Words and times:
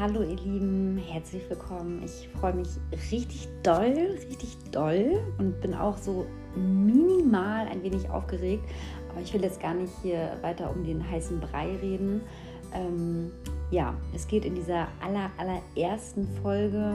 Hallo 0.00 0.22
ihr 0.22 0.36
Lieben, 0.36 0.96
herzlich 0.96 1.42
willkommen. 1.50 2.04
Ich 2.04 2.28
freue 2.38 2.54
mich 2.54 2.68
richtig 3.10 3.48
doll, 3.64 4.16
richtig 4.30 4.56
doll 4.70 5.18
und 5.38 5.60
bin 5.60 5.74
auch 5.74 5.96
so 5.96 6.24
minimal 6.54 7.66
ein 7.66 7.82
wenig 7.82 8.08
aufgeregt. 8.08 8.62
Aber 9.10 9.20
ich 9.20 9.34
will 9.34 9.42
jetzt 9.42 9.60
gar 9.60 9.74
nicht 9.74 9.92
hier 10.00 10.38
weiter 10.40 10.70
um 10.70 10.84
den 10.84 11.10
heißen 11.10 11.40
Brei 11.40 11.74
reden. 11.82 12.20
Ähm, 12.72 13.32
ja, 13.72 13.92
es 14.14 14.28
geht 14.28 14.44
in 14.44 14.54
dieser 14.54 14.86
aller, 15.04 15.32
allerersten 15.36 16.28
Folge 16.42 16.94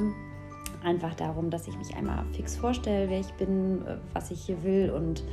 einfach 0.86 1.14
darum, 1.16 1.50
dass 1.50 1.68
ich 1.68 1.78
mich 1.78 1.94
einmal 1.98 2.24
fix 2.32 2.56
vorstelle, 2.56 3.10
wer 3.10 3.20
ich 3.20 3.34
bin, 3.34 3.82
was 4.14 4.32
ich 4.32 4.44
hier 4.44 4.64
will 4.64 4.92
und 4.92 5.26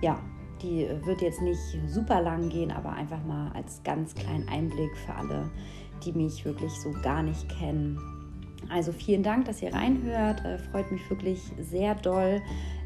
ja, 0.00 0.18
die 0.60 0.88
wird 1.04 1.22
jetzt 1.22 1.42
nicht 1.42 1.60
super 1.86 2.20
lang 2.20 2.48
gehen, 2.48 2.72
aber 2.72 2.90
einfach 2.90 3.22
mal 3.24 3.52
als 3.52 3.80
ganz 3.84 4.14
kleinen 4.16 4.48
Einblick 4.48 4.96
für 4.96 5.14
alle, 5.14 5.50
die 6.04 6.12
mich 6.12 6.44
wirklich 6.44 6.72
so 6.82 6.92
gar 7.02 7.22
nicht 7.22 7.48
kennen. 7.48 7.98
Also 8.68 8.92
vielen 8.92 9.22
Dank, 9.22 9.44
dass 9.46 9.62
ihr 9.62 9.74
reinhört. 9.74 10.44
Äh, 10.44 10.58
freut 10.58 10.90
mich 10.90 11.08
wirklich 11.10 11.40
sehr 11.60 11.94
doll. 11.94 12.40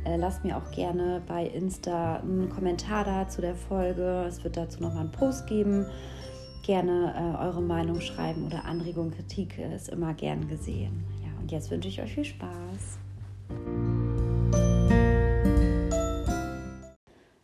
Äh, 0.04 0.16
lasst 0.16 0.44
mir 0.44 0.56
auch 0.56 0.70
gerne 0.70 1.22
bei 1.26 1.46
Insta 1.46 2.16
einen 2.16 2.48
Kommentar 2.48 3.04
da 3.04 3.28
zu 3.28 3.40
der 3.40 3.54
Folge. 3.54 4.24
Es 4.26 4.42
wird 4.42 4.56
dazu 4.56 4.82
nochmal 4.82 5.02
einen 5.02 5.12
Post 5.12 5.46
geben. 5.46 5.86
Gerne 6.64 7.14
äh, 7.14 7.44
eure 7.44 7.62
Meinung 7.62 8.00
schreiben 8.00 8.44
oder 8.46 8.64
Anregung, 8.64 9.10
Kritik 9.10 9.58
ist 9.58 9.88
immer 9.88 10.14
gern 10.14 10.48
gesehen. 10.48 11.04
Ja, 11.22 11.30
und 11.40 11.52
jetzt 11.52 11.70
wünsche 11.70 11.88
ich 11.88 12.00
euch 12.02 12.14
viel 12.14 12.24
Spaß. 12.24 12.98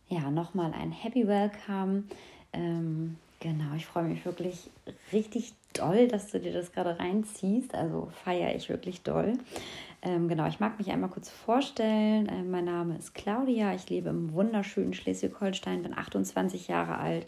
Ja, 0.09 0.29
nochmal 0.29 0.73
ein 0.73 0.91
Happy 0.91 1.25
Welcome. 1.27 2.03
Ähm, 2.51 3.15
Genau, 3.43 3.75
ich 3.75 3.85
freue 3.85 4.05
mich 4.05 4.23
wirklich 4.23 4.69
richtig 5.11 5.53
doll, 5.73 6.07
dass 6.07 6.31
du 6.31 6.39
dir 6.39 6.53
das 6.53 6.71
gerade 6.71 6.97
reinziehst. 6.97 7.75
Also 7.75 8.07
feiere 8.23 8.55
ich 8.55 8.69
wirklich 8.69 9.01
doll. 9.01 9.33
Ähm, 10.01 10.29
genau, 10.29 10.47
ich 10.47 10.61
mag 10.61 10.79
mich 10.79 10.89
einmal 10.91 11.09
kurz 11.09 11.29
vorstellen. 11.29 12.29
Äh, 12.29 12.43
mein 12.43 12.63
Name 12.63 12.97
ist 12.97 13.13
Claudia. 13.13 13.73
Ich 13.73 13.89
lebe 13.89 14.07
im 14.07 14.31
wunderschönen 14.31 14.93
Schleswig-Holstein, 14.93 15.83
bin 15.83 15.93
28 15.93 16.69
Jahre 16.69 16.99
alt. 16.99 17.27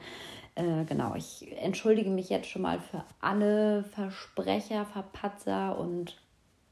Äh, 0.55 0.85
genau, 0.85 1.15
ich 1.15 1.51
entschuldige 1.57 2.09
mich 2.09 2.29
jetzt 2.29 2.47
schon 2.47 2.61
mal 2.61 2.79
für 2.79 3.03
alle 3.19 3.83
Versprecher, 3.83 4.85
Verpatzer 4.85 5.77
und 5.77 6.15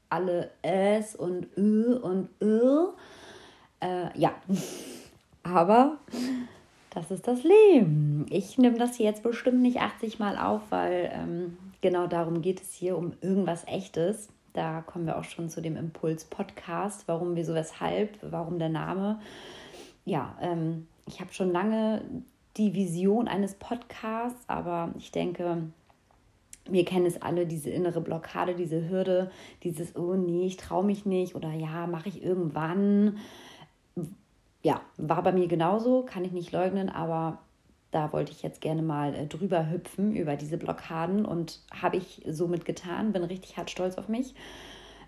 alle 0.08 0.52
Es 0.62 1.14
und 1.14 1.48
Ö 1.58 1.98
und 1.98 2.30
Ö. 2.40 2.86
Äh, 3.80 4.18
ja, 4.18 4.32
aber 5.42 5.98
das 6.94 7.10
ist 7.10 7.26
das 7.26 7.42
Leben. 7.42 8.26
Ich 8.30 8.56
nehme 8.56 8.78
das 8.78 8.98
jetzt 8.98 9.22
bestimmt 9.22 9.60
nicht 9.60 9.80
80 9.80 10.18
Mal 10.18 10.38
auf, 10.38 10.62
weil 10.70 11.10
ähm, 11.12 11.56
genau 11.80 12.06
darum 12.06 12.40
geht 12.40 12.62
es 12.62 12.72
hier, 12.72 12.96
um 12.96 13.12
irgendwas 13.20 13.66
Echtes. 13.66 14.28
Da 14.52 14.82
kommen 14.82 15.06
wir 15.06 15.18
auch 15.18 15.24
schon 15.24 15.50
zu 15.50 15.60
dem 15.60 15.76
Impuls-Podcast, 15.76 17.08
warum, 17.08 17.34
wieso, 17.34 17.54
weshalb, 17.54 18.16
warum 18.22 18.60
der 18.60 18.68
Name. 18.68 19.20
Ja, 20.04 20.38
ähm, 20.40 20.86
ich 21.06 21.20
habe 21.20 21.32
schon 21.32 21.50
lange 21.50 22.02
die 22.56 22.74
Vision 22.74 23.26
eines 23.26 23.54
Podcasts, 23.54 24.48
aber 24.48 24.94
ich 24.96 25.10
denke, 25.10 25.64
wir 26.66 26.84
kennen 26.84 27.06
es 27.06 27.20
alle, 27.20 27.46
diese 27.46 27.70
innere 27.70 28.00
Blockade, 28.00 28.54
diese 28.54 28.88
Hürde, 28.88 29.32
dieses, 29.64 29.96
oh 29.96 30.14
nee, 30.14 30.46
ich 30.46 30.56
traue 30.56 30.84
mich 30.84 31.04
nicht 31.04 31.34
oder 31.34 31.52
ja, 31.52 31.88
mache 31.88 32.08
ich 32.08 32.22
irgendwann 32.22 33.18
ja, 34.64 34.80
war 34.96 35.22
bei 35.22 35.30
mir 35.30 35.46
genauso, 35.46 36.02
kann 36.02 36.24
ich 36.24 36.32
nicht 36.32 36.50
leugnen, 36.50 36.88
aber 36.88 37.38
da 37.90 38.12
wollte 38.12 38.32
ich 38.32 38.42
jetzt 38.42 38.62
gerne 38.62 38.82
mal 38.82 39.14
äh, 39.14 39.26
drüber 39.26 39.70
hüpfen 39.70 40.16
über 40.16 40.36
diese 40.36 40.56
Blockaden 40.56 41.26
und 41.26 41.60
habe 41.70 41.98
ich 41.98 42.22
somit 42.26 42.64
getan, 42.64 43.12
bin 43.12 43.22
richtig 43.22 43.58
hart 43.58 43.70
stolz 43.70 43.98
auf 43.98 44.08
mich. 44.08 44.34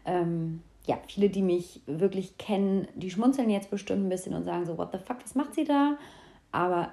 Ähm, 0.04 0.62
ja, 0.84 0.98
viele, 1.08 1.30
die 1.30 1.42
mich 1.42 1.80
wirklich 1.86 2.36
kennen, 2.36 2.86
die 2.94 3.10
schmunzeln 3.10 3.48
jetzt 3.48 3.70
bestimmt 3.70 4.04
ein 4.04 4.08
bisschen 4.10 4.34
und 4.34 4.44
sagen 4.44 4.66
so, 4.66 4.76
what 4.76 4.92
the 4.92 4.98
fuck, 4.98 5.16
was 5.24 5.34
macht 5.34 5.54
sie 5.54 5.64
da? 5.64 5.96
Aber 6.52 6.92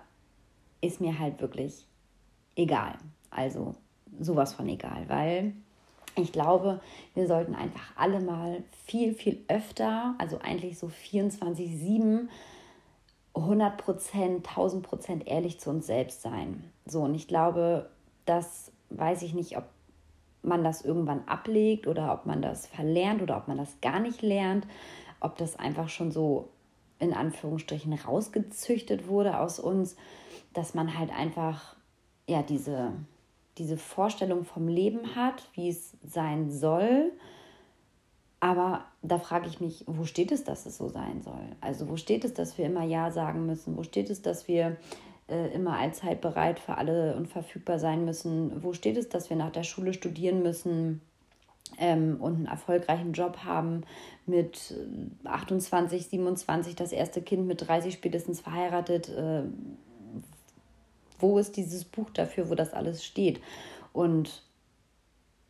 ist 0.79 1.01
mir 1.01 1.19
halt 1.19 1.41
wirklich 1.41 1.85
egal. 2.55 2.93
Also 3.29 3.75
sowas 4.19 4.53
von 4.53 4.69
egal, 4.69 5.03
weil 5.09 5.53
ich 6.15 6.31
glaube, 6.31 6.79
wir 7.13 7.27
sollten 7.27 7.55
einfach 7.55 7.91
alle 7.95 8.21
mal 8.21 8.63
viel, 8.85 9.13
viel 9.13 9.43
öfter, 9.47 10.15
also 10.17 10.39
eigentlich 10.39 10.77
so 10.77 10.87
24-7, 10.87 12.27
100 13.35 13.77
Prozent, 13.77 14.47
1000 14.47 14.83
Prozent 14.83 15.27
ehrlich 15.27 15.59
zu 15.59 15.69
uns 15.69 15.87
selbst 15.87 16.21
sein. 16.21 16.63
So, 16.85 17.01
und 17.01 17.15
ich 17.15 17.27
glaube, 17.27 17.89
das 18.25 18.71
weiß 18.89 19.23
ich 19.23 19.33
nicht, 19.33 19.57
ob 19.57 19.65
man 20.43 20.63
das 20.63 20.83
irgendwann 20.83 21.27
ablegt 21.27 21.87
oder 21.87 22.13
ob 22.13 22.25
man 22.25 22.41
das 22.41 22.67
verlernt 22.67 23.21
oder 23.21 23.37
ob 23.37 23.47
man 23.47 23.57
das 23.57 23.79
gar 23.81 23.99
nicht 23.99 24.21
lernt, 24.21 24.67
ob 25.19 25.37
das 25.37 25.57
einfach 25.57 25.89
schon 25.89 26.11
so 26.11 26.49
in 26.99 27.13
Anführungsstrichen 27.13 27.93
rausgezüchtet 27.93 29.07
wurde 29.07 29.39
aus 29.39 29.59
uns, 29.59 29.95
dass 30.53 30.73
man 30.73 30.97
halt 30.97 31.11
einfach 31.11 31.75
ja 32.27 32.43
diese, 32.43 32.93
diese 33.57 33.77
Vorstellung 33.77 34.45
vom 34.45 34.67
Leben 34.67 35.15
hat, 35.15 35.49
wie 35.53 35.69
es 35.69 35.97
sein 36.03 36.51
soll 36.51 37.11
aber 38.43 38.83
da 39.03 39.19
frage 39.19 39.47
ich 39.47 39.59
mich, 39.59 39.83
wo 39.85 40.05
steht 40.05 40.31
es, 40.31 40.45
dass 40.45 40.65
es 40.65 40.77
so 40.77 40.87
sein 40.87 41.21
soll? 41.21 41.43
Also 41.59 41.89
wo 41.89 41.97
steht 41.97 42.23
es, 42.23 42.33
dass 42.33 42.57
wir 42.57 42.65
immer 42.65 42.83
Ja 42.83 43.11
sagen 43.11 43.45
müssen? 43.45 43.77
Wo 43.77 43.83
steht 43.83 44.09
es, 44.09 44.21
dass 44.21 44.47
wir 44.47 44.77
äh, 45.27 45.53
immer 45.53 45.77
allzeit 45.77 46.21
bereit 46.21 46.57
für 46.57 46.77
alle 46.77 47.15
und 47.17 47.27
verfügbar 47.27 47.79
sein 47.79 48.05
müssen? 48.05 48.63
Wo 48.63 48.71
steht 48.71 48.95
es, 48.95 49.09
dass 49.09 49.29
wir 49.29 49.35
nach 49.35 49.51
der 49.51 49.63
Schule 49.63 49.93
studieren 49.93 50.41
müssen 50.41 51.01
ähm, 51.77 52.15
und 52.21 52.35
einen 52.35 52.45
erfolgreichen 52.45 53.11
Job 53.11 53.39
haben, 53.43 53.81
mit 54.25 54.73
28, 55.25 56.07
27 56.07 56.75
das 56.77 56.93
erste 56.93 57.21
Kind, 57.21 57.45
mit 57.45 57.67
30 57.67 57.93
spätestens 57.93 58.39
verheiratet? 58.39 59.09
Äh, 59.09 59.43
wo 61.19 61.37
ist 61.37 61.57
dieses 61.57 61.83
Buch 61.83 62.09
dafür, 62.09 62.49
wo 62.49 62.55
das 62.55 62.73
alles 62.73 63.03
steht? 63.03 63.41
Und 63.91 64.43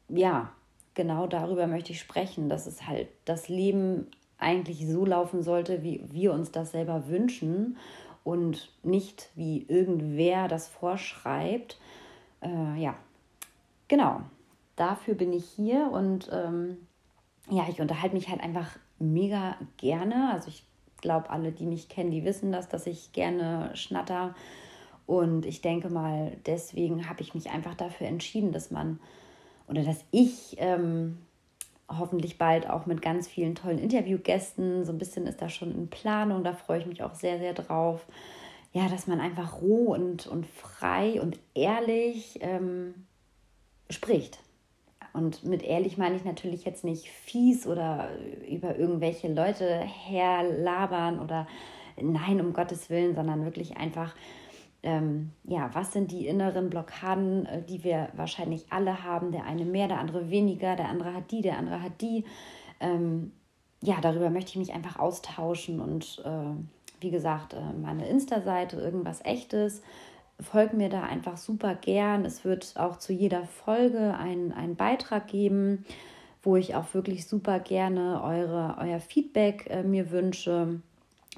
ja, 0.10 0.52
genau 0.94 1.28
darüber 1.28 1.68
möchte 1.68 1.92
ich 1.92 2.00
sprechen, 2.00 2.50
dass 2.50 2.68
es 2.68 2.88
halt 2.88 3.08
das 3.26 3.50
Leben 3.50 4.08
eigentlich 4.38 4.88
so 4.88 5.06
laufen 5.06 5.42
sollte, 5.42 5.84
wie 5.84 6.04
wir 6.10 6.34
uns 6.34 6.52
das 6.52 6.72
selber 6.72 7.08
wünschen 7.08 7.78
und 8.24 8.72
nicht 8.84 9.30
wie 9.36 9.66
irgendwer 9.68 10.48
das 10.48 10.68
vorschreibt. 10.68 11.78
Äh, 12.42 12.82
ja, 12.82 12.96
genau. 13.88 14.22
Dafür 14.76 15.14
bin 15.14 15.34
ich 15.34 15.46
hier 15.46 15.90
und 15.92 16.30
ähm, 16.34 16.78
ja, 17.50 17.68
ich 17.70 17.80
unterhalte 17.80 18.16
mich 18.16 18.30
halt 18.30 18.42
einfach 18.42 18.78
mega 18.98 19.56
gerne. 19.78 20.32
Also 20.32 20.48
ich 20.48 20.64
glaube, 21.00 21.30
alle, 21.30 21.52
die 21.52 21.66
mich 21.66 21.90
kennen, 21.90 22.12
die 22.12 22.24
wissen 22.26 22.52
das, 22.52 22.70
dass 22.70 22.88
ich 22.88 23.12
gerne 23.12 23.70
schnatter. 23.76 24.34
Und 25.06 25.46
ich 25.46 25.62
denke 25.62 25.90
mal, 25.90 26.38
deswegen 26.46 27.10
habe 27.10 27.22
ich 27.22 27.36
mich 27.36 27.52
einfach 27.52 27.76
dafür 27.76 28.08
entschieden, 28.08 28.52
dass 28.52 28.72
man 28.72 29.00
oder 29.68 29.84
dass 29.84 30.04
ich 30.12 30.56
ähm, 30.58 31.18
hoffentlich 31.90 32.38
bald 32.38 32.70
auch 32.70 32.86
mit 32.86 33.02
ganz 33.02 33.28
vielen 33.28 33.56
tollen 33.56 33.80
Interviewgästen, 33.80 34.86
so 34.86 34.92
ein 34.92 34.98
bisschen 34.98 35.28
ist 35.28 35.42
da 35.42 35.50
schon 35.50 35.74
in 35.74 35.90
Planung, 35.90 36.44
da 36.44 36.54
freue 36.54 36.80
ich 36.80 36.86
mich 36.86 37.04
auch 37.04 37.14
sehr, 37.14 37.40
sehr 37.40 37.54
drauf. 37.54 38.06
Ja, 38.72 38.90
dass 38.90 39.06
man 39.06 39.20
einfach 39.20 39.62
roh 39.62 39.94
und, 39.94 40.26
und 40.26 40.48
frei 40.48 41.22
und 41.22 41.38
ehrlich 41.54 42.40
ähm, 42.42 43.06
spricht. 43.92 44.40
Und 45.14 45.44
mit 45.44 45.62
ehrlich 45.62 46.00
meine 46.00 46.16
ich 46.16 46.26
natürlich 46.26 46.66
jetzt 46.66 46.84
nicht 46.84 47.08
fies 47.08 47.68
oder 47.68 48.10
über 48.50 48.76
irgendwelche 48.76 49.32
Leute 49.32 49.68
herlabern 49.78 51.20
oder 51.20 51.48
nein, 52.02 52.42
um 52.42 52.54
Gottes 52.54 52.90
Willen, 52.90 53.14
sondern 53.14 53.46
wirklich 53.46 53.78
einfach 53.78 54.16
ähm, 54.84 55.32
ja, 55.46 55.70
was 55.74 55.94
sind 55.94 56.12
die 56.12 56.28
inneren 56.28 56.70
Blockaden, 56.70 57.46
äh, 57.46 57.62
die 57.64 57.84
wir 57.84 58.10
wahrscheinlich 58.16 58.66
alle 58.70 59.04
haben. 59.04 59.32
Der 59.32 59.46
eine 59.46 59.66
mehr, 59.66 59.88
der 59.88 60.00
andere 60.00 60.30
weniger, 60.30 60.76
der 60.76 60.90
andere 60.90 61.14
hat 61.14 61.32
die, 61.32 61.42
der 61.42 61.58
andere 61.58 61.82
hat 61.82 62.02
die. 62.02 62.26
Ähm, 62.82 63.32
ja, 63.82 63.96
darüber 64.02 64.30
möchte 64.30 64.52
ich 64.52 64.58
mich 64.58 64.74
einfach 64.74 65.00
austauschen 65.00 65.80
und 65.80 66.22
äh, 66.26 67.02
wie 67.02 67.12
gesagt, 67.12 67.54
äh, 67.54 67.62
meine 67.82 68.08
Insta-Seite, 68.08 68.78
irgendwas 68.78 69.24
Echtes. 69.24 69.82
Folgt 70.40 70.74
mir 70.74 70.90
da 70.90 71.04
einfach 71.04 71.38
super 71.38 71.76
gern. 71.76 72.26
Es 72.26 72.44
wird 72.44 72.74
auch 72.76 72.98
zu 72.98 73.14
jeder 73.14 73.46
Folge 73.46 74.16
einen 74.16 74.76
Beitrag 74.76 75.28
geben, 75.28 75.86
wo 76.42 76.58
ich 76.58 76.76
auch 76.76 76.94
wirklich 76.94 77.28
super 77.28 77.60
gerne 77.60 78.22
eure, 78.22 78.76
euer 78.80 79.00
Feedback 79.00 79.68
äh, 79.70 79.84
mir 79.84 80.12
wünsche, 80.12 80.82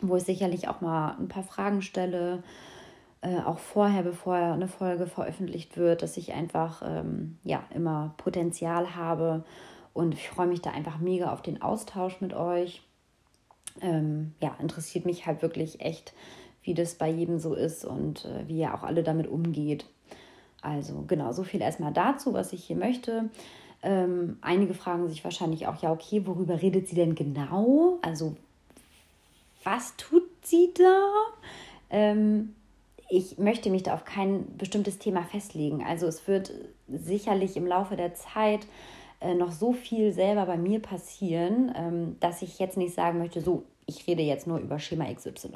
wo 0.02 0.16
ich 0.16 0.24
sicherlich 0.24 0.68
auch 0.68 0.82
mal 0.82 1.16
ein 1.20 1.28
paar 1.28 1.44
Fragen 1.44 1.84
stelle 1.84 2.42
äh, 3.26 3.40
auch 3.40 3.58
vorher, 3.58 4.04
bevor 4.04 4.36
eine 4.36 4.68
Folge 4.68 5.08
veröffentlicht 5.08 5.78
wird, 5.78 6.04
dass 6.04 6.16
ich 6.16 6.34
einfach 6.34 6.84
ähm, 6.86 7.40
ja 7.44 7.64
immer 7.74 8.14
Potenzial 8.18 8.96
habe 8.96 9.44
und 9.94 10.14
ich 10.14 10.30
freue 10.30 10.46
mich 10.46 10.62
da 10.62 10.70
einfach 10.70 11.00
mega 11.00 11.34
auf 11.34 11.42
den 11.42 11.62
Austausch 11.62 12.22
mit 12.22 12.36
euch. 12.36 12.84
Ähm, 13.82 14.36
ja, 14.42 14.56
interessiert 14.62 15.06
mich 15.06 15.26
halt 15.26 15.42
wirklich 15.42 15.82
echt, 15.82 16.14
wie 16.62 16.76
das 16.76 16.96
bei 16.96 17.10
jedem 17.10 17.40
so 17.40 17.56
ist 17.56 17.84
und 17.84 18.26
äh, 18.26 18.48
wie 18.48 18.60
ihr 18.60 18.76
auch 18.76 18.84
alle 18.84 19.02
damit 19.02 19.28
umgeht. 19.28 19.88
Also 20.62 21.04
genau, 21.08 21.32
so 21.32 21.44
viel 21.44 21.62
erstmal 21.62 21.94
dazu, 21.94 22.34
was 22.34 22.54
ich 22.54 22.64
hier 22.64 22.76
möchte. 22.76 23.30
Ähm, 23.82 24.38
einige 24.42 24.76
fragen 24.76 25.08
sich 25.08 25.24
wahrscheinlich 25.24 25.66
auch, 25.66 25.82
ja, 25.82 25.92
okay, 25.92 26.28
worüber 26.28 26.62
redet 26.62 26.88
sie 26.88 26.96
denn 26.96 27.16
genau? 27.16 27.98
Also 28.04 28.36
was 29.64 29.96
tut 29.98 30.30
sie 30.44 30.72
da? 30.76 31.12
Ähm, 31.90 32.54
ich 33.10 33.38
möchte 33.38 33.70
mich 33.70 33.84
da 33.84 33.94
auf 33.94 34.06
kein 34.06 34.58
bestimmtes 34.58 34.98
Thema 34.98 35.24
festlegen. 35.24 35.84
Also 35.84 36.08
es 36.08 36.28
wird 36.28 36.52
sicherlich 36.88 37.56
im 37.58 37.68
Laufe 37.68 37.96
der 37.96 38.14
Zeit 38.16 38.68
äh, 39.20 39.34
noch 39.34 39.52
so 39.52 39.74
viel 39.74 40.12
selber 40.12 40.46
bei 40.46 40.58
mir 40.58 40.82
passieren, 40.82 41.72
ähm, 41.76 42.18
dass 42.20 42.42
ich 42.42 42.60
jetzt 42.60 42.78
nicht 42.78 42.94
sagen 42.94 43.20
möchte, 43.20 43.42
so, 43.42 43.64
ich 43.86 44.08
rede 44.08 44.24
jetzt 44.24 44.48
nur 44.48 44.60
über 44.60 44.80
Schema 44.80 45.06
XY. 45.14 45.50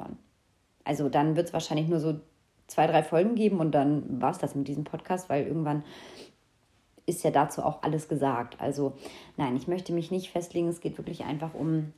Also 0.84 1.08
dann 1.08 1.36
wird 1.36 1.48
es 1.48 1.52
wahrscheinlich 1.52 1.88
nur 1.88 2.00
so 2.00 2.20
zwei, 2.66 2.86
drei 2.86 3.02
Folgen 3.02 3.34
geben 3.34 3.58
und 3.58 3.72
dann 3.72 4.20
war 4.20 4.30
es 4.30 4.38
das 4.38 4.54
mit 4.54 4.68
diesem 4.68 4.84
Podcast, 4.84 5.28
weil 5.28 5.46
irgendwann 5.46 5.82
ist 7.06 7.24
ja 7.24 7.30
dazu 7.30 7.62
auch 7.62 7.82
alles 7.82 8.08
gesagt. 8.08 8.60
Also 8.60 8.92
nein, 9.36 9.56
ich 9.56 9.66
möchte 9.66 9.92
mich 9.92 10.10
nicht 10.10 10.30
festlegen. 10.30 10.68
Es 10.68 10.80
geht 10.80 10.96
wirklich 10.96 11.24
einfach 11.24 11.54
um 11.54 11.92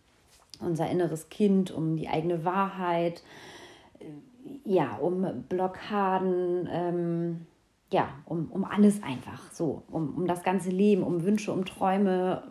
unser 0.60 0.88
inneres 0.90 1.28
Kind, 1.28 1.70
um 1.70 1.96
die 1.96 2.08
eigene 2.08 2.44
Wahrheit, 2.44 3.22
ja, 4.64 4.96
um 4.96 5.44
Blockaden, 5.48 6.68
ähm, 6.70 7.46
ja, 7.92 8.08
um, 8.24 8.50
um 8.50 8.64
alles 8.64 9.02
einfach 9.02 9.50
so, 9.52 9.82
um, 9.90 10.16
um 10.16 10.26
das 10.26 10.42
ganze 10.42 10.70
Leben, 10.70 11.02
um 11.02 11.22
Wünsche, 11.24 11.52
um 11.52 11.64
Träume, 11.64 12.42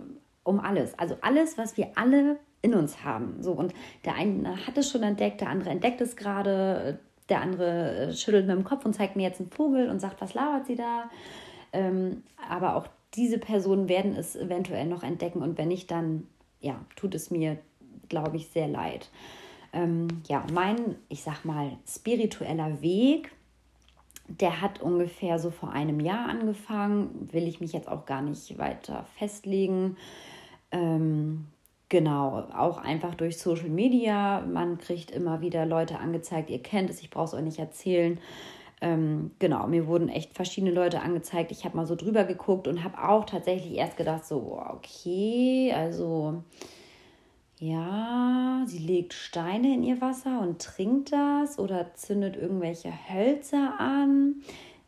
um 0.44 0.60
alles. 0.60 0.98
Also 0.98 1.16
alles, 1.22 1.58
was 1.58 1.78
wir 1.78 1.90
alle 1.96 2.40
in 2.62 2.74
uns 2.74 3.04
haben. 3.04 3.42
So, 3.42 3.54
und 3.54 3.74
der 4.06 4.16
eine 4.16 4.68
hat 4.68 4.78
es 4.78 4.90
schon 4.90 5.04
entdeckt, 5.04 5.42
der 5.42 5.50
andere 5.50 5.72
entdeckt 5.72 6.00
es 6.02 6.16
gerade, 6.16 7.00
der 7.30 7.42
andere 7.42 7.96
äh, 7.96 8.14
schüttelt 8.14 8.48
mit 8.48 8.56
dem 8.56 8.64
Kopf 8.64 8.86
und 8.86 8.94
zeigt 8.94 9.16
mir 9.16 9.24
jetzt 9.24 9.40
einen 9.40 9.52
Vogel 9.52 9.90
und 9.90 10.00
sagt, 10.00 10.22
was 10.22 10.34
labert 10.34 10.68
sie 10.68 10.76
da? 10.76 11.10
Ähm, 11.74 12.24
aber 12.50 12.76
auch 12.76 12.88
diese 13.16 13.40
Personen 13.40 13.90
werden 13.90 14.16
es 14.16 14.36
eventuell 14.36 14.86
noch 14.86 15.04
entdecken 15.04 15.42
und 15.42 15.58
wenn 15.58 15.70
nicht, 15.70 15.90
dann 15.92 16.28
ja, 16.60 16.80
tut 16.96 17.16
es 17.16 17.32
mir, 17.32 17.58
glaube 18.10 18.38
ich, 18.38 18.50
sehr 18.50 18.68
leid. 18.68 19.10
Ähm, 19.74 20.08
ja, 20.28 20.46
mein, 20.54 20.96
ich 21.10 21.24
sag 21.24 21.46
mal, 21.46 21.78
spiritueller 21.88 22.82
Weg, 22.82 23.32
der 24.28 24.62
hat 24.62 24.82
ungefähr 24.82 25.40
so 25.40 25.52
vor 25.52 25.72
einem 25.72 26.00
Jahr 26.00 26.30
angefangen, 26.30 27.30
will 27.32 27.48
ich 27.48 27.62
mich 27.62 27.74
jetzt 27.74 27.88
auch 27.88 28.06
gar 28.06 28.22
nicht 28.22 28.58
weiter 28.58 29.06
festlegen. 29.18 29.98
Ähm, 30.72 31.48
Genau, 31.92 32.48
auch 32.58 32.78
einfach 32.78 33.16
durch 33.16 33.38
Social 33.38 33.68
Media. 33.68 34.40
Man 34.50 34.78
kriegt 34.78 35.12
immer 35.12 35.42
wieder 35.42 35.66
Leute 35.66 36.00
angezeigt, 36.00 36.50
ihr 36.50 36.64
kennt 36.64 36.90
es, 36.90 37.02
ich 37.02 37.10
brauche 37.10 37.26
es 37.26 37.34
euch 37.34 37.44
nicht 37.44 37.60
erzählen. 37.60 38.18
Ähm, 38.80 39.32
genau, 39.40 39.68
mir 39.68 39.88
wurden 39.88 40.08
echt 40.08 40.34
verschiedene 40.34 40.72
Leute 40.72 41.02
angezeigt. 41.02 41.52
Ich 41.52 41.66
habe 41.66 41.76
mal 41.76 41.86
so 41.86 41.98
drüber 41.98 42.24
geguckt 42.24 42.70
und 42.70 42.86
habe 42.86 42.98
auch 43.06 43.26
tatsächlich 43.26 43.76
erst 43.76 43.98
gedacht, 43.98 44.26
so, 44.26 44.58
okay, 44.70 45.74
also 45.76 46.42
ja, 47.62 48.64
sie 48.66 48.80
legt 48.80 49.14
Steine 49.14 49.74
in 49.74 49.84
ihr 49.84 50.02
Wasser 50.02 50.42
und 50.42 50.62
trinkt 50.62 51.12
das 51.12 51.60
oder 51.60 51.94
zündet 51.94 52.36
irgendwelche 52.36 52.92
Hölzer 53.10 53.80
an 53.80 54.42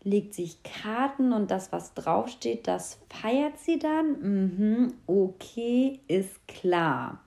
legt 0.04 0.34
sich 0.34 0.62
Karten 0.64 1.34
und 1.34 1.50
das, 1.50 1.72
was 1.72 1.94
draufsteht, 1.94 2.68
das 2.68 3.00
feiert 3.10 3.58
sie 3.58 3.80
dann. 3.80 4.20
Mhm, 4.22 4.94
okay, 5.08 6.00
ist 6.08 6.46
klar. 6.48 7.24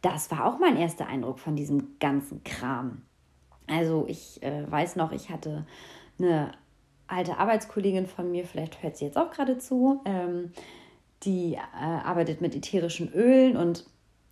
Das 0.00 0.30
war 0.30 0.46
auch 0.46 0.58
mein 0.58 0.76
erster 0.76 1.06
Eindruck 1.06 1.38
von 1.38 1.56
diesem 1.56 1.98
ganzen 1.98 2.42
Kram. 2.44 3.02
Also 3.66 4.06
ich 4.08 4.42
äh, 4.42 4.70
weiß 4.70 4.96
noch, 4.96 5.12
ich 5.12 5.28
hatte 5.28 5.66
eine 6.18 6.52
alte 7.06 7.36
Arbeitskollegin 7.36 8.06
von 8.06 8.30
mir, 8.30 8.44
vielleicht 8.44 8.82
hört 8.82 8.96
sie 8.96 9.04
jetzt 9.04 9.18
auch 9.18 9.30
gerade 9.30 9.58
zu, 9.58 10.00
ähm, 10.04 10.52
die 11.24 11.54
äh, 11.54 11.58
arbeitet 11.76 12.40
mit 12.40 12.54
ätherischen 12.54 13.12
Ölen 13.12 13.56
und 13.56 13.86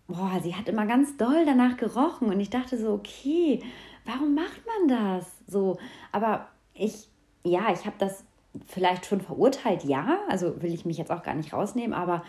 boah, 0.07 0.39
sie 0.41 0.55
hat 0.55 0.69
immer 0.69 0.85
ganz 0.85 1.17
doll 1.17 1.45
danach 1.45 1.77
gerochen 1.77 2.29
und 2.29 2.39
ich 2.39 2.49
dachte 2.49 2.77
so, 2.77 2.93
okay, 2.93 3.61
warum 4.05 4.35
macht 4.35 4.61
man 4.65 4.87
das? 4.87 5.31
So, 5.47 5.77
aber 6.11 6.47
ich 6.73 7.09
ja, 7.47 7.71
ich 7.73 7.85
habe 7.85 7.95
das 7.97 8.23
vielleicht 8.65 9.05
schon 9.05 9.21
verurteilt, 9.21 9.83
ja. 9.83 10.19
Also 10.29 10.61
will 10.61 10.73
ich 10.73 10.85
mich 10.85 10.97
jetzt 10.97 11.11
auch 11.11 11.23
gar 11.23 11.35
nicht 11.35 11.53
rausnehmen, 11.53 11.93
aber 11.93 12.23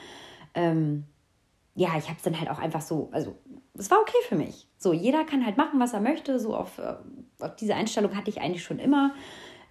ähm, 0.54 1.04
ja, 1.74 1.90
ich 1.96 2.06
habe 2.06 2.16
es 2.16 2.22
dann 2.22 2.38
halt 2.38 2.50
auch 2.50 2.58
einfach 2.58 2.80
so, 2.80 3.08
also 3.12 3.34
es 3.74 3.90
war 3.90 4.00
okay 4.00 4.16
für 4.28 4.36
mich. 4.36 4.66
So, 4.78 4.92
jeder 4.92 5.24
kann 5.24 5.44
halt 5.44 5.56
machen, 5.56 5.78
was 5.80 5.92
er 5.92 6.00
möchte. 6.00 6.38
So 6.38 6.56
auf, 6.56 6.78
äh, 6.78 6.96
auf 7.40 7.56
diese 7.56 7.74
Einstellung 7.74 8.16
hatte 8.16 8.30
ich 8.30 8.40
eigentlich 8.40 8.64
schon 8.64 8.78
immer. 8.78 9.14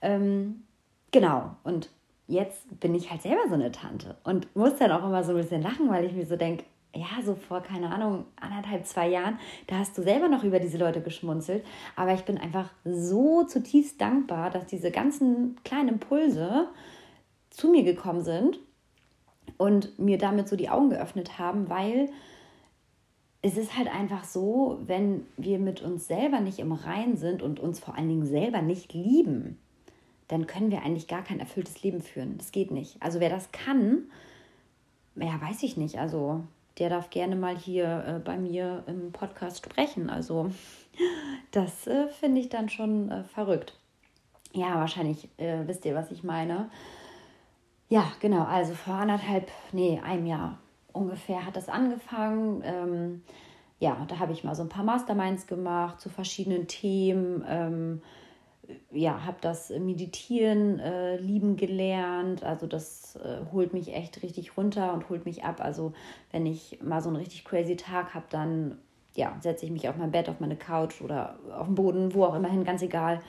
Ähm, 0.01 0.63
genau. 1.11 1.55
Und 1.63 1.89
jetzt 2.27 2.79
bin 2.79 2.95
ich 2.95 3.11
halt 3.11 3.21
selber 3.21 3.47
so 3.47 3.55
eine 3.55 3.71
Tante 3.71 4.17
und 4.23 4.53
muss 4.55 4.77
dann 4.77 4.91
auch 4.91 5.05
immer 5.05 5.23
so 5.23 5.31
ein 5.31 5.37
bisschen 5.37 5.61
lachen, 5.61 5.89
weil 5.89 6.05
ich 6.05 6.13
mir 6.13 6.25
so 6.25 6.37
denke, 6.37 6.63
ja, 6.97 7.21
so 7.23 7.35
vor, 7.35 7.61
keine 7.61 7.89
Ahnung, 7.89 8.25
anderthalb, 8.39 8.85
zwei 8.85 9.07
Jahren, 9.07 9.39
da 9.67 9.77
hast 9.77 9.97
du 9.97 10.01
selber 10.01 10.27
noch 10.27 10.43
über 10.43 10.59
diese 10.59 10.77
Leute 10.77 11.01
geschmunzelt. 11.01 11.65
Aber 11.95 12.13
ich 12.13 12.23
bin 12.23 12.37
einfach 12.37 12.69
so 12.83 13.43
zutiefst 13.43 14.01
dankbar, 14.01 14.49
dass 14.49 14.65
diese 14.65 14.91
ganzen 14.91 15.57
kleinen 15.63 15.89
Impulse 15.89 16.67
zu 17.49 17.69
mir 17.69 17.83
gekommen 17.83 18.23
sind 18.23 18.59
und 19.57 19.97
mir 19.99 20.17
damit 20.17 20.47
so 20.47 20.55
die 20.55 20.69
Augen 20.69 20.89
geöffnet 20.89 21.39
haben, 21.39 21.69
weil 21.69 22.09
es 23.41 23.57
ist 23.57 23.77
halt 23.77 23.87
einfach 23.87 24.23
so, 24.23 24.79
wenn 24.85 25.25
wir 25.37 25.59
mit 25.59 25.81
uns 25.81 26.07
selber 26.07 26.39
nicht 26.39 26.59
im 26.59 26.71
Rein 26.71 27.17
sind 27.17 27.41
und 27.41 27.59
uns 27.59 27.79
vor 27.79 27.95
allen 27.95 28.09
Dingen 28.09 28.25
selber 28.25 28.61
nicht 28.61 28.93
lieben, 28.93 29.57
dann 30.27 30.47
können 30.47 30.71
wir 30.71 30.81
eigentlich 30.81 31.07
gar 31.07 31.23
kein 31.23 31.39
erfülltes 31.39 31.81
Leben 31.83 32.01
führen. 32.01 32.37
Das 32.37 32.51
geht 32.51 32.71
nicht. 32.71 33.01
Also 33.01 33.19
wer 33.19 33.29
das 33.29 33.51
kann, 33.51 34.03
ja, 35.15 35.39
weiß 35.41 35.63
ich 35.63 35.77
nicht. 35.77 35.99
Also 35.99 36.41
der 36.79 36.89
darf 36.89 37.09
gerne 37.09 37.35
mal 37.35 37.57
hier 37.57 38.03
äh, 38.07 38.19
bei 38.19 38.37
mir 38.37 38.83
im 38.87 39.11
Podcast 39.11 39.65
sprechen. 39.65 40.09
Also 40.09 40.51
das 41.51 41.87
äh, 41.87 42.07
finde 42.07 42.41
ich 42.41 42.49
dann 42.49 42.69
schon 42.69 43.11
äh, 43.11 43.23
verrückt. 43.23 43.77
Ja, 44.53 44.75
wahrscheinlich 44.75 45.29
äh, 45.37 45.67
wisst 45.67 45.85
ihr, 45.85 45.95
was 45.95 46.11
ich 46.11 46.23
meine. 46.23 46.69
Ja, 47.89 48.11
genau, 48.19 48.43
also 48.43 48.73
vor 48.73 48.95
anderthalb, 48.95 49.49
nee, 49.71 50.01
einem 50.03 50.25
Jahr 50.25 50.57
ungefähr 50.91 51.45
hat 51.45 51.55
das 51.55 51.69
angefangen. 51.69 52.61
Ähm, 52.65 53.23
ja, 53.79 54.05
da 54.07 54.19
habe 54.19 54.33
ich 54.33 54.43
mal 54.43 54.55
so 54.55 54.63
ein 54.63 54.69
paar 54.69 54.83
Masterminds 54.83 55.47
gemacht 55.47 56.01
zu 56.01 56.09
verschiedenen 56.09 56.67
Themen. 56.67 57.45
Ähm, 57.47 58.01
ja, 58.97 59.25
habe 59.25 59.37
das 59.41 59.69
Meditieren 59.69 60.79
äh, 60.79 61.17
lieben 61.17 61.55
gelernt. 61.55 62.43
Also 62.43 62.67
das 62.67 63.15
äh, 63.17 63.51
holt 63.51 63.73
mich 63.73 63.93
echt 63.93 64.23
richtig 64.23 64.57
runter 64.57 64.93
und 64.93 65.09
holt 65.09 65.25
mich 65.25 65.43
ab. 65.43 65.61
Also 65.61 65.93
wenn 66.31 66.45
ich 66.45 66.79
mal 66.81 67.01
so 67.01 67.09
einen 67.09 67.17
richtig 67.17 67.45
crazy 67.45 67.75
Tag 67.75 68.13
habe, 68.13 68.25
dann 68.29 68.79
ja, 69.15 69.35
setze 69.41 69.65
ich 69.65 69.71
mich 69.71 69.87
auf 69.87 69.97
mein 69.97 70.11
Bett, 70.11 70.29
auf 70.29 70.39
meine 70.39 70.55
Couch 70.55 71.01
oder 71.01 71.37
auf 71.55 71.67
den 71.67 71.75
Boden, 71.75 72.13
wo 72.13 72.25
auch 72.25 72.35
immer 72.35 72.49
hin, 72.49 72.63
ganz 72.63 72.81
egal. 72.81 73.21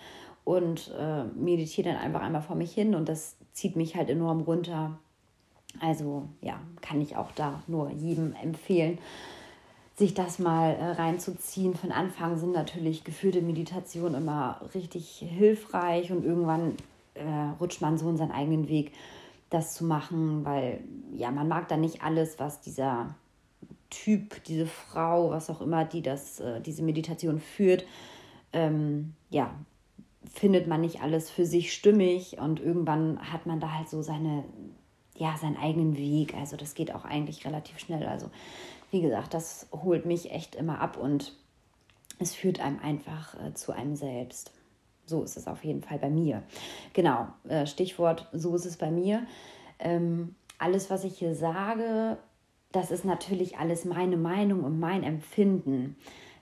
Und 0.44 0.92
äh, 0.98 1.24
meditiere 1.24 1.90
dann 1.90 1.98
einfach 1.98 2.22
einmal 2.22 2.42
vor 2.42 2.56
mich 2.56 2.72
hin 2.72 2.94
und 2.94 3.08
das 3.08 3.36
zieht 3.52 3.76
mich 3.76 3.96
halt 3.96 4.08
enorm 4.08 4.40
runter. 4.40 4.98
Also 5.80 6.28
ja, 6.40 6.60
kann 6.80 7.00
ich 7.02 7.16
auch 7.16 7.30
da 7.32 7.62
nur 7.66 7.90
jedem 7.90 8.34
empfehlen 8.42 8.98
sich 9.98 10.14
das 10.14 10.38
mal 10.38 10.70
äh, 10.74 10.92
reinzuziehen. 10.92 11.74
Von 11.74 11.92
Anfang 11.92 12.38
sind 12.38 12.52
natürlich 12.52 13.04
geführte 13.04 13.42
Meditationen 13.42 14.14
immer 14.14 14.60
richtig 14.74 15.18
hilfreich 15.18 16.12
und 16.12 16.24
irgendwann 16.24 16.76
äh, 17.14 17.24
rutscht 17.60 17.80
man 17.80 17.98
so 17.98 18.08
in 18.08 18.16
seinen 18.16 18.30
eigenen 18.30 18.68
Weg, 18.68 18.92
das 19.50 19.74
zu 19.74 19.84
machen, 19.84 20.44
weil 20.44 20.80
ja, 21.12 21.30
man 21.30 21.48
mag 21.48 21.68
dann 21.68 21.80
nicht 21.80 22.02
alles, 22.02 22.38
was 22.38 22.60
dieser 22.60 23.14
Typ, 23.90 24.44
diese 24.44 24.66
Frau, 24.66 25.30
was 25.30 25.50
auch 25.50 25.60
immer, 25.60 25.84
die 25.84 26.02
das, 26.02 26.40
äh, 26.40 26.60
diese 26.60 26.82
Meditation 26.82 27.40
führt, 27.40 27.84
ähm, 28.52 29.14
ja, 29.30 29.50
findet 30.32 30.66
man 30.66 30.82
nicht 30.82 31.00
alles 31.00 31.30
für 31.30 31.46
sich 31.46 31.72
stimmig 31.72 32.38
und 32.38 32.60
irgendwann 32.60 33.18
hat 33.32 33.46
man 33.46 33.60
da 33.60 33.72
halt 33.72 33.88
so 33.88 34.02
seine, 34.02 34.44
ja, 35.18 35.36
seinen 35.36 35.56
eigenen 35.56 35.96
Weg. 35.96 36.34
Also 36.34 36.56
das 36.56 36.74
geht 36.74 36.94
auch 36.94 37.04
eigentlich 37.04 37.44
relativ 37.44 37.78
schnell. 37.78 38.06
Also 38.06 38.30
wie 38.90 39.02
gesagt, 39.02 39.34
das 39.34 39.68
holt 39.72 40.06
mich 40.06 40.32
echt 40.32 40.54
immer 40.54 40.80
ab 40.80 40.96
und 40.96 41.34
es 42.18 42.34
führt 42.34 42.60
einem 42.60 42.80
einfach 42.80 43.34
äh, 43.40 43.54
zu 43.54 43.72
einem 43.72 43.96
selbst. 43.96 44.52
So 45.06 45.22
ist 45.22 45.36
es 45.36 45.46
auf 45.46 45.64
jeden 45.64 45.82
Fall 45.82 45.98
bei 45.98 46.10
mir. 46.10 46.42
Genau, 46.92 47.28
äh, 47.48 47.66
Stichwort, 47.66 48.28
so 48.32 48.54
ist 48.54 48.66
es 48.66 48.76
bei 48.76 48.90
mir. 48.90 49.26
Ähm, 49.78 50.34
alles, 50.58 50.90
was 50.90 51.04
ich 51.04 51.18
hier 51.18 51.34
sage, 51.34 52.18
das 52.72 52.90
ist 52.90 53.04
natürlich 53.04 53.58
alles 53.58 53.84
meine 53.84 54.16
Meinung 54.16 54.64
und 54.64 54.78
mein 54.78 55.02
Empfinden. 55.02 55.96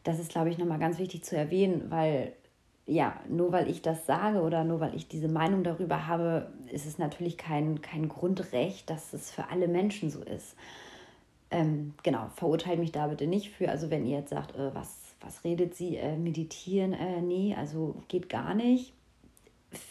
Das 0.04 0.18
ist, 0.18 0.30
glaube 0.30 0.50
ich, 0.50 0.59
nochmal 0.59 0.78
ganz 0.78 0.99
wichtig 0.99 1.25
zu 1.25 1.37
erwähnen, 1.37 1.90
weil 1.90 2.33
ja, 2.87 3.21
nur 3.28 3.50
weil 3.50 3.69
ich 3.69 3.83
das 3.83 4.07
sage 4.07 4.40
oder 4.40 4.62
nur 4.62 4.78
weil 4.78 4.95
ich 4.95 5.09
diese 5.09 5.28
Meinung 5.28 5.64
darüber 5.64 6.07
habe, 6.07 6.52
ist 6.71 6.87
es 6.87 6.99
natürlich 6.99 7.37
kein, 7.37 7.83
kein 7.83 8.09
Grundrecht, 8.09 8.88
dass 8.88 9.12
es 9.12 9.31
für 9.31 9.49
alle 9.50 9.66
Menschen 9.66 10.09
so 10.09 10.23
ist. 10.23 10.55
Ähm, 11.50 11.95
genau, 12.05 12.28
verurteilt 12.37 12.78
mich 12.78 12.93
da 12.93 13.09
bitte 13.09 13.26
nicht 13.26 13.50
für. 13.50 13.69
Also 13.71 13.90
wenn 13.90 14.07
ihr 14.07 14.19
jetzt 14.19 14.31
sagt, 14.31 14.55
äh, 14.57 14.73
was, 14.75 15.16
was 15.21 15.43
redet 15.45 15.75
sie, 15.75 15.97
äh, 15.97 16.16
meditieren, 16.16 16.93
äh, 16.93 17.21
nee, 17.21 17.57
also 17.59 17.97
geht 18.09 18.28
gar 18.28 18.55
nicht. 18.55 18.93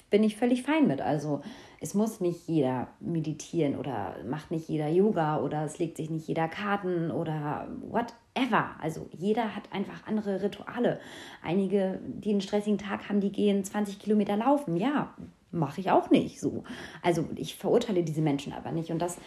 Bin 0.10 0.24
ich 0.24 0.38
völlig 0.38 0.64
fein 0.64 0.88
mit. 0.88 1.02
Also 1.02 1.42
es 1.80 1.94
muss 1.94 2.20
nicht 2.20 2.48
jeder 2.48 2.88
meditieren 3.00 3.76
oder 3.76 4.16
macht 4.28 4.52
nicht 4.52 4.68
jeder 4.70 4.88
Yoga 4.88 5.40
oder 5.40 5.66
es 5.66 5.78
legt 5.78 5.98
sich 5.98 6.10
nicht 6.10 6.28
jeder 6.28 6.48
Karten 6.48 7.12
oder 7.12 7.68
whatever. 7.90 8.72
Also 8.82 9.08
jeder 9.12 9.56
hat 9.56 9.72
einfach 9.72 10.08
andere 10.08 10.42
Rituale. 10.42 11.00
Einige, 11.44 12.00
die 12.06 12.32
einen 12.32 12.42
stressigen 12.42 12.78
Tag 12.78 13.10
haben, 13.10 13.22
die 13.22 13.32
gehen 13.32 13.64
20 13.64 14.00
Kilometer 14.00 14.38
laufen. 14.38 14.78
Ja, 14.78 15.14
mache 15.52 15.82
ich 15.82 15.92
auch 15.92 16.10
nicht 16.10 16.40
so. 16.40 16.64
Also 17.02 17.26
ich 17.36 17.56
verurteile 17.56 18.04
diese 18.04 18.22
Menschen 18.22 18.54
aber 18.54 18.72
nicht. 18.72 18.92
Und 18.92 19.00
das 19.00 19.18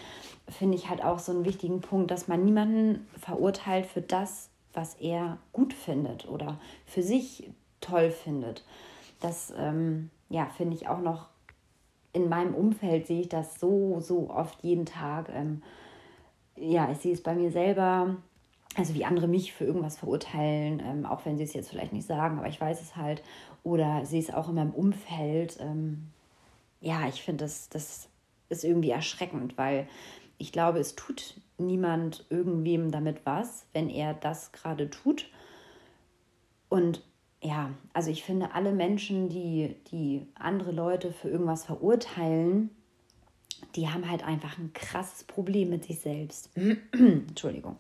finde 0.49 0.77
ich 0.77 0.89
halt 0.89 1.03
auch 1.03 1.19
so 1.19 1.33
einen 1.33 1.45
wichtigen 1.45 1.81
Punkt, 1.81 2.11
dass 2.11 2.29
man 2.29 2.45
niemanden 2.45 3.07
verurteilt 3.19 3.87
für 3.87 4.03
das, 4.03 4.51
was 4.73 4.95
er 4.95 5.39
gut 5.53 5.73
findet 5.73 6.29
oder 6.29 6.59
für 6.87 7.03
sich 7.03 7.51
toll 7.81 8.11
findet. 8.11 8.65
Das 9.21 9.53
ähm, 9.57 10.11
ja, 10.29 10.47
finde 10.47 10.77
ich 10.77 10.89
auch 10.89 11.01
noch 11.01 11.29
in 12.13 12.29
meinem 12.29 12.55
Umfeld 12.55 13.07
sehe 13.07 13.21
ich 13.21 13.29
das 13.29 13.61
so, 13.61 14.01
so 14.01 14.31
oft 14.31 14.63
jeden 14.63 14.87
Tag. 14.87 15.29
Ähm, 15.33 15.63
ja, 16.57 16.91
ich 16.91 16.99
sehe 16.99 17.13
es 17.13 17.23
bei 17.23 17.35
mir 17.35 17.51
selber, 17.51 18.17
also 18.77 18.95
wie 18.95 19.05
andere 19.05 19.29
mich 19.29 19.53
für 19.53 19.65
irgendwas 19.65 19.99
verurteilen, 19.99 20.83
ähm, 20.85 21.07
auch 21.07 21.25
wenn 21.25 21.37
sie 21.37 21.45
es 21.45 21.55
jetzt 21.55 21.71
vielleicht 21.71 21.93
nicht 21.93 22.07
sagen, 22.07 22.39
aber 22.39 22.49
ich 22.49 22.61
weiß 22.61 22.81
es 22.81 22.97
halt. 22.97 23.23
Oder 23.63 24.05
sehe 24.05 24.21
es 24.21 24.33
auch 24.33 24.49
in 24.49 24.55
meinem 24.55 24.73
Umfeld. 24.73 25.59
Ähm, 25.61 26.09
ja, 26.81 27.07
ich 27.09 27.23
finde, 27.23 27.45
das, 27.45 27.69
das 27.69 28.09
ist 28.49 28.65
irgendwie 28.65 28.91
erschreckend, 28.91 29.59
weil 29.59 29.89
ich 30.39 30.53
glaube, 30.53 30.79
es 30.79 30.95
tut 30.95 31.41
niemand 31.59 32.25
irgendwem 32.31 32.91
damit 32.91 33.27
was, 33.27 33.67
wenn 33.73 33.91
er 33.91 34.15
das 34.15 34.53
gerade 34.53 34.89
tut. 34.89 35.29
Und 36.69 37.03
ja, 37.41 37.71
also 37.93 38.11
ich 38.11 38.25
finde, 38.25 38.53
alle 38.55 38.73
Menschen, 38.73 39.29
die, 39.29 39.77
die 39.91 40.27
andere 40.35 40.73
Leute 40.73 41.13
für 41.13 41.29
irgendwas 41.29 41.65
verurteilen, 41.65 42.71
die 43.77 43.89
haben 43.89 44.09
halt 44.11 44.25
einfach 44.25 44.59
ein 44.59 44.73
krasses 44.73 45.25
Problem 45.25 45.71
mit 45.71 45.85
sich 45.85 46.01
selbst. 46.01 46.51
Entschuldigung. 46.93 47.77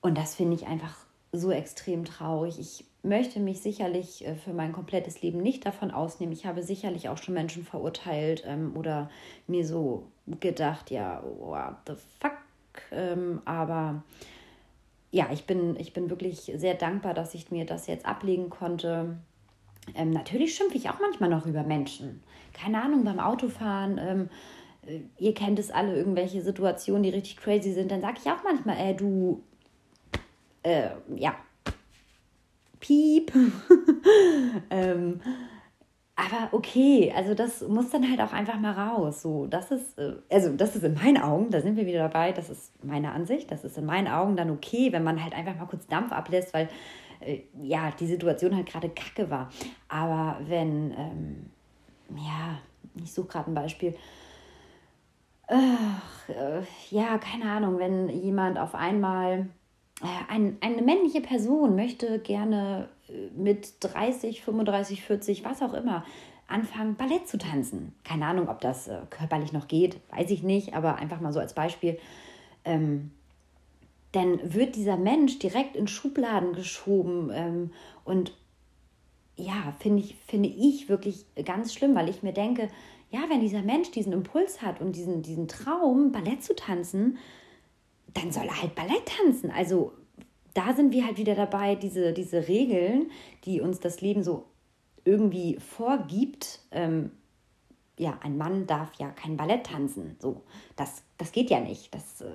Und 0.00 0.16
das 0.16 0.34
finde 0.34 0.56
ich 0.56 0.66
einfach 0.66 0.96
so 1.32 1.50
extrem 1.50 2.04
traurig. 2.04 2.58
Ich 2.58 2.84
möchte 3.02 3.38
mich 3.40 3.60
sicherlich 3.60 4.26
äh, 4.26 4.34
für 4.34 4.52
mein 4.52 4.72
komplettes 4.72 5.22
Leben 5.22 5.42
nicht 5.42 5.66
davon 5.66 5.90
ausnehmen. 5.90 6.32
Ich 6.32 6.46
habe 6.46 6.62
sicherlich 6.62 7.08
auch 7.08 7.18
schon 7.18 7.34
Menschen 7.34 7.64
verurteilt 7.64 8.44
ähm, 8.46 8.76
oder 8.76 9.10
mir 9.46 9.66
so 9.66 10.06
gedacht, 10.40 10.90
ja, 10.90 11.22
what 11.22 11.76
the 11.86 11.94
fuck. 12.18 12.32
Ähm, 12.92 13.42
aber 13.44 14.02
ja, 15.10 15.28
ich 15.32 15.44
bin, 15.46 15.76
ich 15.76 15.92
bin 15.92 16.08
wirklich 16.10 16.52
sehr 16.54 16.74
dankbar, 16.74 17.14
dass 17.14 17.34
ich 17.34 17.50
mir 17.50 17.66
das 17.66 17.86
jetzt 17.86 18.06
ablegen 18.06 18.50
konnte. 18.50 19.18
Ähm, 19.94 20.10
natürlich 20.10 20.54
schimpfe 20.54 20.76
ich 20.76 20.88
auch 20.88 21.00
manchmal 21.00 21.30
noch 21.30 21.46
über 21.46 21.62
Menschen. 21.62 22.22
Keine 22.52 22.82
Ahnung, 22.82 23.04
beim 23.04 23.18
Autofahren. 23.18 23.98
Ähm, 23.98 24.28
äh, 24.86 25.00
ihr 25.18 25.34
kennt 25.34 25.58
es 25.58 25.70
alle, 25.70 25.96
irgendwelche 25.96 26.42
Situationen, 26.42 27.02
die 27.02 27.10
richtig 27.10 27.36
crazy 27.38 27.72
sind. 27.72 27.90
Dann 27.90 28.00
sage 28.00 28.18
ich 28.22 28.30
auch 28.30 28.44
manchmal, 28.44 28.76
ey, 28.78 28.96
du, 28.96 29.42
äh, 30.62 30.90
ja, 31.16 31.34
piep. 32.78 33.32
ähm, 34.70 35.20
aber 36.20 36.52
okay, 36.52 37.12
also 37.16 37.34
das 37.34 37.66
muss 37.66 37.90
dann 37.90 38.08
halt 38.08 38.20
auch 38.20 38.32
einfach 38.32 38.58
mal 38.58 38.72
raus. 38.72 39.22
So, 39.22 39.46
das 39.46 39.70
ist, 39.70 39.98
äh, 39.98 40.14
also 40.30 40.54
das 40.54 40.76
ist 40.76 40.84
in 40.84 40.94
meinen 40.94 41.18
Augen, 41.18 41.50
da 41.50 41.60
sind 41.60 41.76
wir 41.76 41.86
wieder 41.86 42.00
dabei, 42.00 42.32
das 42.32 42.50
ist 42.50 42.84
meine 42.84 43.12
Ansicht, 43.12 43.50
das 43.50 43.64
ist 43.64 43.78
in 43.78 43.86
meinen 43.86 44.08
Augen 44.08 44.36
dann 44.36 44.50
okay, 44.50 44.92
wenn 44.92 45.04
man 45.04 45.22
halt 45.22 45.34
einfach 45.34 45.56
mal 45.56 45.66
kurz 45.66 45.86
Dampf 45.86 46.12
ablässt, 46.12 46.52
weil 46.52 46.68
äh, 47.20 47.40
ja, 47.62 47.90
die 47.98 48.06
Situation 48.06 48.54
halt 48.54 48.66
gerade 48.66 48.90
kacke 48.90 49.30
war. 49.30 49.50
Aber 49.88 50.38
wenn, 50.46 50.92
ähm, 50.92 51.50
ja, 52.16 52.58
ich 53.02 53.12
suche 53.12 53.28
gerade 53.28 53.50
ein 53.50 53.54
Beispiel, 53.54 53.94
Ach, 55.52 56.28
äh, 56.28 56.62
ja, 56.90 57.18
keine 57.18 57.50
Ahnung, 57.50 57.80
wenn 57.80 58.08
jemand 58.08 58.56
auf 58.56 58.76
einmal 58.76 59.48
ein, 60.28 60.56
eine 60.60 60.82
männliche 60.82 61.20
Person 61.20 61.76
möchte 61.76 62.18
gerne 62.20 62.88
äh, 63.08 63.12
mit 63.36 63.74
30, 63.80 64.42
35, 64.42 65.02
40, 65.02 65.44
was 65.44 65.62
auch 65.62 65.74
immer, 65.74 66.04
anfangen, 66.48 66.96
Ballett 66.96 67.28
zu 67.28 67.38
tanzen. 67.38 67.94
Keine 68.04 68.26
Ahnung, 68.26 68.48
ob 68.48 68.60
das 68.60 68.88
äh, 68.88 68.98
körperlich 69.10 69.52
noch 69.52 69.68
geht, 69.68 69.98
weiß 70.10 70.30
ich 70.30 70.42
nicht, 70.42 70.74
aber 70.74 70.96
einfach 70.96 71.20
mal 71.20 71.32
so 71.32 71.40
als 71.40 71.54
Beispiel. 71.54 71.98
Ähm, 72.64 73.10
dann 74.12 74.54
wird 74.54 74.74
dieser 74.74 74.96
Mensch 74.96 75.38
direkt 75.38 75.76
in 75.76 75.86
Schubladen 75.86 76.54
geschoben 76.54 77.30
ähm, 77.32 77.70
und 78.04 78.32
ja, 79.36 79.74
finde 79.78 80.02
ich, 80.02 80.16
finde 80.26 80.48
ich 80.48 80.88
wirklich 80.88 81.24
ganz 81.44 81.72
schlimm, 81.72 81.94
weil 81.94 82.08
ich 82.08 82.22
mir 82.22 82.32
denke, 82.32 82.68
ja, 83.10 83.20
wenn 83.28 83.40
dieser 83.40 83.62
Mensch 83.62 83.90
diesen 83.90 84.12
Impuls 84.12 84.62
hat 84.62 84.80
und 84.80 84.96
diesen, 84.96 85.22
diesen 85.22 85.48
Traum, 85.48 86.12
Ballett 86.12 86.42
zu 86.42 86.54
tanzen, 86.54 87.18
dann 88.14 88.32
soll 88.32 88.44
er 88.44 88.62
halt 88.62 88.74
Ballett 88.74 89.06
tanzen. 89.06 89.50
Also 89.50 89.92
da 90.54 90.74
sind 90.74 90.92
wir 90.92 91.06
halt 91.06 91.18
wieder 91.18 91.34
dabei, 91.34 91.74
diese, 91.74 92.12
diese 92.12 92.48
Regeln, 92.48 93.10
die 93.44 93.60
uns 93.60 93.80
das 93.80 94.00
Leben 94.00 94.22
so 94.22 94.46
irgendwie 95.04 95.58
vorgibt. 95.58 96.60
Ähm, 96.70 97.12
ja, 97.96 98.18
ein 98.22 98.38
Mann 98.38 98.66
darf 98.66 98.94
ja 98.98 99.10
kein 99.10 99.36
Ballett 99.36 99.66
tanzen. 99.66 100.16
So, 100.20 100.42
das, 100.74 101.02
das 101.18 101.32
geht 101.32 101.50
ja 101.50 101.60
nicht. 101.60 101.94
Das, 101.94 102.22
äh, 102.22 102.32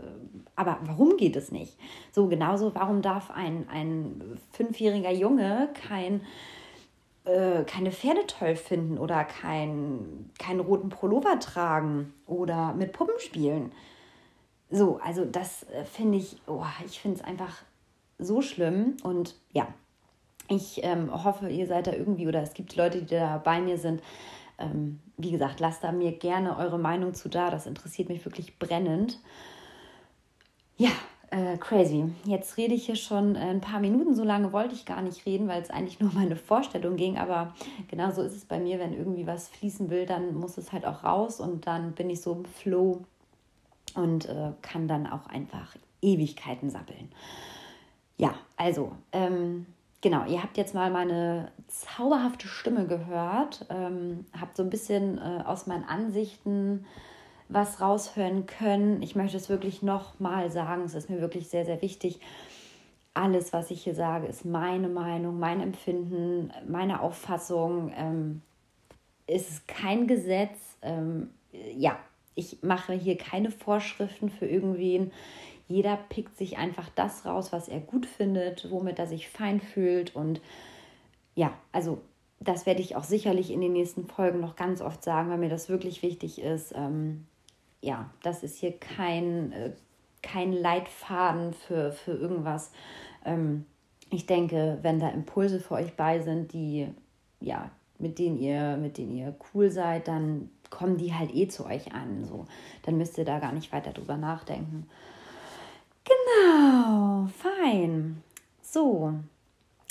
aber 0.55 0.77
warum 0.83 1.17
geht 1.17 1.35
es 1.35 1.51
nicht? 1.51 1.77
So, 2.11 2.27
genauso, 2.27 2.75
warum 2.75 3.01
darf 3.01 3.31
ein, 3.31 3.67
ein 3.69 4.39
fünfjähriger 4.51 5.11
Junge 5.11 5.69
kein, 5.87 6.21
äh, 7.25 7.63
keine 7.63 7.91
Pferde 7.91 8.27
toll 8.27 8.55
finden 8.55 8.97
oder 8.99 9.23
kein, 9.23 10.29
keinen 10.37 10.59
roten 10.59 10.89
Pullover 10.89 11.39
tragen 11.39 12.13
oder 12.27 12.73
mit 12.75 12.93
Puppen 12.93 13.19
spielen? 13.19 13.71
So, 14.75 14.99
also 15.01 15.23
das 15.23 15.63
äh, 15.69 15.85
finde 15.85 16.17
ich, 16.17 16.35
oh, 16.47 16.65
ich 16.85 16.99
finde 16.99 17.19
es 17.19 17.23
einfach 17.23 17.61
so 18.19 18.41
schlimm. 18.41 18.97
Und 19.03 19.35
ja, 19.53 19.69
ich 20.49 20.83
ähm, 20.83 21.23
hoffe, 21.23 21.47
ihr 21.47 21.65
seid 21.65 21.87
da 21.87 21.93
irgendwie 21.93 22.27
oder 22.27 22.41
es 22.41 22.53
gibt 22.53 22.75
Leute, 22.75 23.01
die 23.01 23.15
da 23.15 23.37
bei 23.37 23.61
mir 23.61 23.77
sind. 23.77 24.01
Ähm, 24.59 24.99
wie 25.15 25.31
gesagt, 25.31 25.61
lasst 25.61 25.85
da 25.85 25.93
mir 25.93 26.11
gerne 26.11 26.57
eure 26.57 26.77
Meinung 26.77 27.13
zu 27.13 27.29
da. 27.29 27.49
Das 27.49 27.67
interessiert 27.67 28.09
mich 28.09 28.25
wirklich 28.25 28.59
brennend. 28.59 29.19
Ja, 30.75 30.91
äh, 31.31 31.55
crazy. 31.57 32.11
Jetzt 32.25 32.57
rede 32.57 32.73
ich 32.73 32.85
hier 32.85 32.97
schon 32.97 33.37
ein 33.37 33.61
paar 33.61 33.79
Minuten. 33.79 34.13
So 34.13 34.25
lange 34.25 34.51
wollte 34.51 34.75
ich 34.75 34.85
gar 34.85 35.01
nicht 35.01 35.25
reden, 35.25 35.47
weil 35.47 35.61
es 35.61 35.69
eigentlich 35.69 35.99
nur 36.01 36.11
meine 36.11 36.35
Vorstellung 36.35 36.97
ging. 36.97 37.17
Aber 37.17 37.53
genau 37.87 38.11
so 38.11 38.23
ist 38.23 38.35
es 38.35 38.43
bei 38.43 38.59
mir. 38.59 38.77
Wenn 38.79 38.91
irgendwie 38.91 39.25
was 39.25 39.47
fließen 39.47 39.89
will, 39.89 40.05
dann 40.05 40.35
muss 40.35 40.57
es 40.57 40.73
halt 40.73 40.85
auch 40.85 41.05
raus. 41.05 41.39
Und 41.39 41.65
dann 41.65 41.93
bin 41.93 42.09
ich 42.09 42.19
so 42.19 42.33
im 42.33 42.43
Flow 42.43 43.05
und 43.95 44.27
äh, 44.27 44.51
kann 44.61 44.87
dann 44.87 45.07
auch 45.07 45.27
einfach 45.27 45.75
Ewigkeiten 46.01 46.69
sappeln. 46.69 47.11
Ja, 48.17 48.35
also, 48.57 48.91
ähm, 49.11 49.65
genau, 50.01 50.25
ihr 50.25 50.41
habt 50.41 50.57
jetzt 50.57 50.73
mal 50.73 50.91
meine 50.91 51.51
zauberhafte 51.67 52.47
Stimme 52.47 52.85
gehört, 52.87 53.65
ähm, 53.69 54.25
habt 54.39 54.55
so 54.55 54.63
ein 54.63 54.69
bisschen 54.69 55.17
äh, 55.17 55.43
aus 55.45 55.67
meinen 55.67 55.83
Ansichten 55.83 56.85
was 57.47 57.79
raushören 57.79 58.45
können. 58.45 59.01
Ich 59.03 59.15
möchte 59.15 59.37
es 59.37 59.49
wirklich 59.49 59.83
nochmal 59.83 60.49
sagen, 60.51 60.83
es 60.83 60.95
ist 60.95 61.09
mir 61.09 61.21
wirklich 61.21 61.47
sehr, 61.47 61.65
sehr 61.65 61.81
wichtig. 61.81 62.19
Alles, 63.13 63.53
was 63.53 63.71
ich 63.71 63.83
hier 63.83 63.95
sage, 63.95 64.27
ist 64.27 64.45
meine 64.45 64.89
Meinung, 64.89 65.39
mein 65.39 65.61
Empfinden, 65.61 66.51
meine 66.67 67.01
Auffassung. 67.01 67.91
Ähm, 67.95 68.41
es 69.27 69.49
ist 69.49 69.67
kein 69.67 70.07
Gesetz. 70.07 70.77
Ähm, 70.81 71.29
ja, 71.51 71.97
ich 72.35 72.61
mache 72.61 72.93
hier 72.93 73.17
keine 73.17 73.51
Vorschriften 73.51 74.29
für 74.29 74.45
irgendwen. 74.45 75.11
Jeder 75.67 75.97
pickt 75.97 76.37
sich 76.37 76.57
einfach 76.57 76.89
das 76.95 77.25
raus, 77.25 77.51
was 77.51 77.67
er 77.67 77.79
gut 77.79 78.05
findet, 78.05 78.69
womit 78.69 78.99
er 78.99 79.07
sich 79.07 79.29
fein 79.29 79.59
fühlt. 79.59 80.15
Und 80.15 80.41
ja, 81.33 81.53
also 81.71 82.01
das 82.39 82.65
werde 82.65 82.81
ich 82.81 82.95
auch 82.95 83.03
sicherlich 83.03 83.51
in 83.51 83.61
den 83.61 83.73
nächsten 83.73 84.05
Folgen 84.05 84.41
noch 84.41 84.55
ganz 84.55 84.81
oft 84.81 85.03
sagen, 85.03 85.29
weil 85.29 85.37
mir 85.37 85.49
das 85.49 85.69
wirklich 85.69 86.03
wichtig 86.03 86.41
ist. 86.41 86.73
Ähm, 86.75 87.25
ja, 87.81 88.09
das 88.21 88.43
ist 88.43 88.59
hier 88.59 88.77
kein, 88.77 89.51
äh, 89.53 89.71
kein 90.21 90.53
Leitfaden 90.53 91.53
für, 91.53 91.91
für 91.91 92.11
irgendwas. 92.11 92.71
Ähm, 93.23 93.65
ich 94.11 94.27
denke, 94.27 94.79
wenn 94.81 94.99
da 94.99 95.09
Impulse 95.09 95.59
für 95.59 95.75
euch 95.75 95.95
bei 95.95 96.19
sind, 96.19 96.53
die, 96.53 96.87
ja, 97.39 97.71
mit 97.99 98.19
denen 98.19 98.37
ihr, 98.37 98.77
mit 98.77 98.97
denen 98.97 99.15
ihr 99.15 99.35
cool 99.53 99.69
seid, 99.71 100.07
dann 100.07 100.49
kommen 100.69 100.97
die 100.97 101.13
halt 101.13 101.33
eh 101.33 101.47
zu 101.47 101.65
euch 101.65 101.93
an. 101.93 102.25
So. 102.25 102.45
Dann 102.83 102.97
müsst 102.97 103.17
ihr 103.17 103.25
da 103.25 103.39
gar 103.39 103.51
nicht 103.51 103.71
weiter 103.71 103.91
drüber 103.91 104.17
nachdenken. 104.17 104.87
Genau, 106.03 107.27
fein. 107.27 108.21
So, 108.61 109.13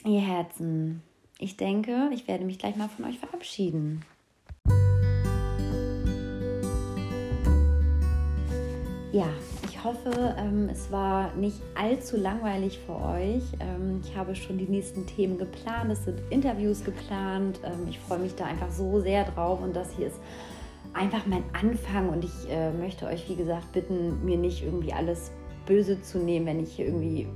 ihr 0.05 0.21
Herzen, 0.21 1.03
ich 1.39 1.57
denke, 1.57 2.11
ich 2.13 2.29
werde 2.29 2.45
mich 2.45 2.59
gleich 2.59 2.77
mal 2.77 2.89
von 2.89 3.05
euch 3.07 3.19
verabschieden. 3.19 4.05
Ja, 9.13 9.29
hoffe, 9.85 10.35
ähm, 10.39 10.69
es 10.71 10.91
war 10.91 11.33
nicht 11.35 11.61
allzu 11.75 12.17
langweilig 12.17 12.81
für 12.85 12.97
euch. 12.97 13.43
Ähm, 13.61 14.01
ich 14.03 14.17
habe 14.17 14.35
schon 14.35 14.59
die 14.59 14.67
nächsten 14.67 15.07
Themen 15.07 15.39
geplant. 15.39 15.93
Es 15.93 16.05
sind 16.05 16.21
Interviews 16.31 16.85
geplant. 16.85 17.61
Ähm, 17.63 17.87
ich 17.89 17.99
freue 17.99 18.19
mich 18.19 18.35
da 18.35 18.47
einfach 18.47 18.71
so 18.71 19.01
sehr 19.01 19.25
drauf 19.25 19.61
und 19.63 19.77
das 19.77 19.93
hier 19.97 20.09
ist 20.09 20.19
einfach 20.95 21.27
mein 21.27 21.45
Anfang 21.53 22.09
und 22.09 22.25
ich 22.25 22.51
äh, 22.51 22.73
möchte 22.73 23.07
euch, 23.07 23.29
wie 23.29 23.37
gesagt, 23.37 23.73
bitten, 23.73 24.25
mir 24.25 24.39
nicht 24.39 24.65
irgendwie 24.65 24.93
alles 24.93 25.33
böse 25.67 26.01
zu 26.03 26.19
nehmen, 26.19 26.47
wenn 26.47 26.61
ich 26.61 26.75
hier 26.75 26.87
irgendwie 26.87 27.23
äh, 27.23 27.27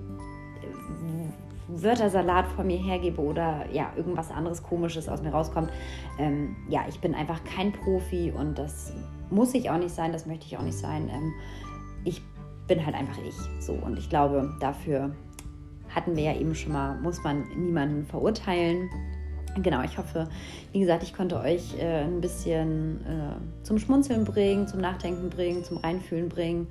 Wörtersalat 1.69 2.47
vor 2.49 2.65
mir 2.65 2.79
hergebe 2.79 3.21
oder 3.21 3.67
ja, 3.73 3.93
irgendwas 3.97 4.31
anderes 4.31 4.63
Komisches 4.63 5.09
aus 5.09 5.23
mir 5.23 5.31
rauskommt. 5.31 5.71
Ähm, 6.19 6.57
ja, 6.69 6.87
ich 6.89 7.01
bin 7.01 7.15
einfach 7.15 7.43
kein 7.45 7.73
Profi 7.73 8.33
und 8.33 8.59
das 8.59 8.93
muss 9.31 9.53
ich 9.55 9.69
auch 9.71 9.79
nicht 9.79 9.95
sein, 9.95 10.13
das 10.13 10.25
möchte 10.25 10.47
ich 10.47 10.57
auch 10.57 10.63
nicht 10.63 10.79
sein. 10.79 11.11
Ähm, 11.13 11.33
ich 12.05 12.23
bin 12.69 12.85
halt 12.85 12.95
einfach 12.95 13.19
ich. 13.27 13.35
So, 13.65 13.73
und 13.73 13.99
ich 13.99 14.09
glaube, 14.09 14.55
dafür 14.61 15.11
hatten 15.89 16.15
wir 16.15 16.25
ja 16.25 16.35
eben 16.37 16.55
schon 16.55 16.73
mal, 16.73 16.97
muss 17.01 17.23
man 17.25 17.49
niemanden 17.57 18.05
verurteilen. 18.05 18.89
Genau, 19.57 19.83
ich 19.83 19.99
hoffe, 19.99 20.29
wie 20.73 20.81
gesagt, 20.81 21.03
ich 21.03 21.15
konnte 21.15 21.41
euch 21.41 21.77
äh, 21.79 22.05
ein 22.05 22.21
bisschen 22.21 23.01
äh, 23.07 23.65
zum 23.65 23.79
Schmunzeln 23.79 24.25
bringen, 24.25 24.69
zum 24.69 24.81
Nachdenken 24.81 25.31
bringen, 25.31 25.65
zum 25.65 25.79
Reinfühlen 25.79 26.29
bringen. 26.29 26.69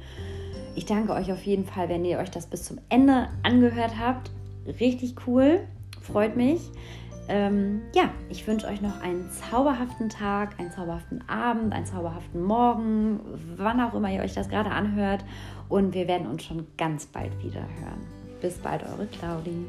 Ich 0.75 0.85
danke 0.85 1.11
euch 1.13 1.31
auf 1.31 1.43
jeden 1.43 1.65
Fall, 1.65 1.89
wenn 1.89 2.05
ihr 2.05 2.19
euch 2.19 2.29
das 2.29 2.45
bis 2.45 2.63
zum 2.63 2.77
Ende 2.89 3.27
angehört 3.43 3.93
habt. 3.99 4.31
Richtig 4.79 5.15
cool, 5.25 5.61
freut 6.01 6.37
mich. 6.37 6.61
Ähm, 7.29 7.81
ja, 7.93 8.09
ich 8.29 8.47
wünsche 8.47 8.67
euch 8.67 8.81
noch 8.81 9.01
einen 9.01 9.29
zauberhaften 9.29 10.07
Tag, 10.07 10.57
einen 10.59 10.71
zauberhaften 10.71 11.27
Abend, 11.27 11.73
einen 11.73 11.85
zauberhaften 11.85 12.41
Morgen, 12.41 13.19
wann 13.57 13.81
auch 13.81 13.93
immer 13.93 14.09
ihr 14.09 14.21
euch 14.21 14.33
das 14.33 14.47
gerade 14.47 14.71
anhört. 14.71 15.25
Und 15.69 15.93
wir 15.93 16.07
werden 16.07 16.27
uns 16.27 16.43
schon 16.43 16.65
ganz 16.77 17.05
bald 17.05 17.31
wieder 17.43 17.61
hören. 17.61 18.05
Bis 18.41 18.55
bald, 18.55 18.83
eure 18.83 19.07
Claudie. 19.07 19.65